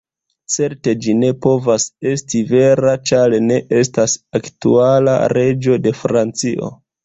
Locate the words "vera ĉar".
2.53-3.37